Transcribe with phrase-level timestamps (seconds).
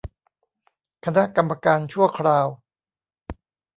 [1.05, 2.47] คณะกรรมการชั่วคราว